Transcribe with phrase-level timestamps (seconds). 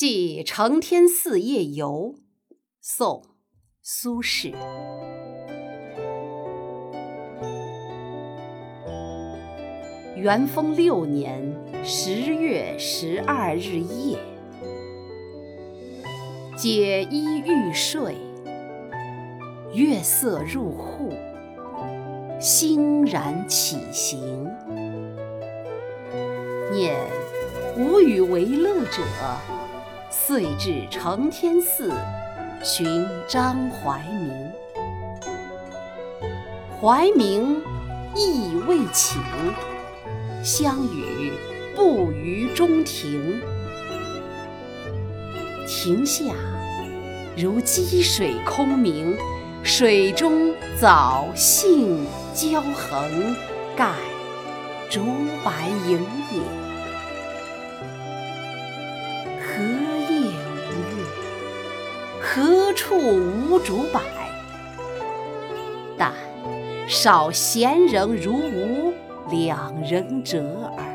[0.00, 2.14] 寄承天寺夜游，
[2.80, 3.20] 宋·
[3.82, 4.54] 苏轼。
[10.14, 14.16] 元丰六年十月十二日夜，
[16.56, 18.14] 解衣欲睡，
[19.74, 21.12] 月色入户，
[22.38, 24.48] 欣然起行，
[26.70, 26.94] 念
[27.76, 29.02] 无与为乐者。
[30.10, 31.92] 遂至承天寺，
[32.62, 34.50] 寻张怀民。
[36.80, 37.60] 怀民
[38.14, 39.20] 亦未寝，
[40.42, 41.32] 相与
[41.76, 43.40] 步于中庭。
[45.66, 46.24] 庭下
[47.36, 49.14] 如积水空明，
[49.62, 53.36] 水中藻荇交横，
[53.76, 53.92] 盖
[54.88, 55.04] 竹
[55.44, 55.52] 柏
[55.86, 56.00] 影
[56.32, 56.40] 也。
[62.30, 64.02] 何处无竹柏？
[65.96, 66.12] 但
[66.86, 68.92] 少闲人如吾
[69.30, 70.38] 两人者
[70.76, 70.87] 耳。